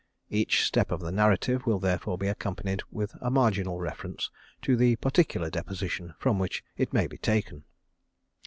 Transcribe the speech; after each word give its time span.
Each 0.31 0.63
step 0.63 0.89
of 0.91 0.99
the 0.99 1.11
narrative 1.11 1.67
will 1.67 1.77
therefore 1.77 2.17
be 2.17 2.25
accompanied 2.27 2.81
with 2.89 3.13
a 3.21 3.29
marginal 3.29 3.79
reference 3.79 4.31
to 4.63 4.75
the 4.75 4.95
particular 4.95 5.51
deposition 5.51 6.15
from 6.17 6.39
which 6.39 6.63
it 6.75 6.91
may 6.91 7.05
be 7.05 7.19
taken. 7.19 7.65